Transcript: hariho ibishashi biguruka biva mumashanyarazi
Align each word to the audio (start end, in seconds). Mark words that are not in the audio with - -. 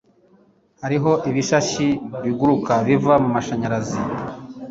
hariho 0.81 1.11
ibishashi 1.29 1.87
biguruka 2.23 2.73
biva 2.87 3.13
mumashanyarazi 3.23 3.99